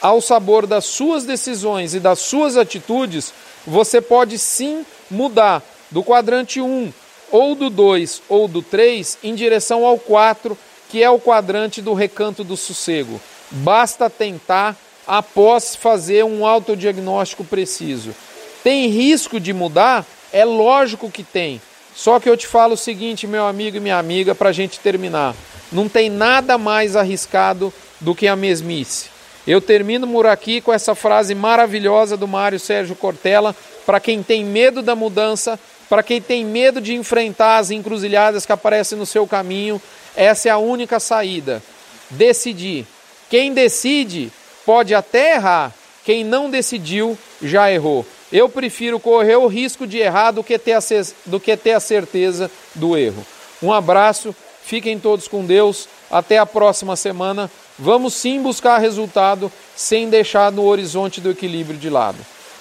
Ao 0.00 0.20
sabor 0.20 0.68
das 0.68 0.84
suas 0.84 1.24
decisões 1.24 1.94
e 1.94 2.00
das 2.00 2.20
suas 2.20 2.56
atitudes, 2.56 3.32
você 3.66 4.00
pode 4.00 4.38
sim 4.38 4.86
mudar 5.10 5.64
do 5.90 6.04
quadrante 6.04 6.60
1 6.60 6.64
um, 6.64 6.92
ou 7.32 7.56
do 7.56 7.68
2 7.68 8.22
ou 8.28 8.46
do 8.46 8.62
3 8.62 9.18
em 9.24 9.34
direção 9.34 9.84
ao 9.84 9.98
4, 9.98 10.56
que 10.88 11.02
é 11.02 11.10
o 11.10 11.18
quadrante 11.18 11.82
do 11.82 11.92
recanto 11.92 12.44
do 12.44 12.56
sossego. 12.56 13.20
Basta 13.50 14.08
tentar 14.08 14.76
após 15.08 15.74
fazer 15.74 16.24
um 16.24 16.46
autodiagnóstico 16.46 17.42
preciso. 17.42 18.14
Tem 18.62 18.86
risco 18.86 19.40
de 19.40 19.52
mudar? 19.52 20.06
É 20.32 20.44
lógico 20.44 21.10
que 21.10 21.22
tem. 21.22 21.60
Só 21.94 22.20
que 22.20 22.28
eu 22.28 22.36
te 22.36 22.46
falo 22.46 22.74
o 22.74 22.76
seguinte, 22.76 23.26
meu 23.26 23.46
amigo 23.46 23.76
e 23.76 23.80
minha 23.80 23.98
amiga, 23.98 24.34
para 24.34 24.50
a 24.50 24.52
gente 24.52 24.78
terminar: 24.78 25.34
não 25.72 25.88
tem 25.88 26.08
nada 26.08 26.56
mais 26.56 26.94
arriscado 26.94 27.72
do 28.00 28.14
que 28.14 28.28
a 28.28 28.36
mesmice. 28.36 29.10
Eu 29.46 29.60
termino 29.60 30.06
por 30.06 30.26
aqui 30.26 30.60
com 30.60 30.72
essa 30.72 30.94
frase 30.94 31.34
maravilhosa 31.34 32.16
do 32.16 32.28
Mário 32.28 32.60
Sérgio 32.60 32.94
Cortella: 32.94 33.56
para 33.84 33.98
quem 33.98 34.22
tem 34.22 34.44
medo 34.44 34.82
da 34.82 34.94
mudança, 34.94 35.58
para 35.88 36.02
quem 36.02 36.20
tem 36.20 36.44
medo 36.44 36.80
de 36.80 36.94
enfrentar 36.94 37.56
as 37.56 37.70
encruzilhadas 37.70 38.44
que 38.44 38.52
aparecem 38.52 38.96
no 38.98 39.06
seu 39.06 39.26
caminho, 39.26 39.80
essa 40.14 40.48
é 40.48 40.52
a 40.52 40.58
única 40.58 41.00
saída. 41.00 41.62
Decidir. 42.10 42.86
Quem 43.30 43.52
decide 43.52 44.30
pode 44.64 44.94
até 44.94 45.34
errar, 45.34 45.72
quem 46.04 46.22
não 46.22 46.50
decidiu 46.50 47.18
já 47.42 47.72
errou. 47.72 48.06
Eu 48.32 48.48
prefiro 48.48 49.00
correr 49.00 49.36
o 49.36 49.46
risco 49.46 49.86
de 49.86 49.98
errar 49.98 50.32
do 50.32 50.44
que 50.44 50.58
ter 50.58 50.72
a, 50.72 50.80
do 51.26 51.40
que 51.40 51.56
ter 51.56 51.72
a 51.72 51.80
certeza 51.80 52.50
do 52.74 52.96
erro. 52.96 53.24
Um 53.62 53.72
abraço, 53.72 54.34
fiquem 54.62 54.98
todos 54.98 55.26
com 55.26 55.44
Deus, 55.44 55.88
até 56.10 56.38
a 56.38 56.46
próxima 56.46 56.96
semana. 56.96 57.50
Vamos 57.78 58.14
sim 58.14 58.42
buscar 58.42 58.78
resultado 58.78 59.50
sem 59.74 60.08
deixar 60.08 60.52
no 60.52 60.64
horizonte 60.64 61.20
do 61.20 61.30
equilíbrio 61.30 61.78
de 61.78 61.88
lado. 61.88 62.18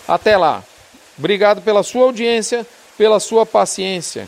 Até 0.08 0.38
lá. 0.38 0.64
Obrigado 1.18 1.62
pela 1.62 1.84
sua 1.84 2.04
audiência 2.04 2.66
pela 2.98 3.20
sua 3.20 3.46
paciência. 3.46 4.28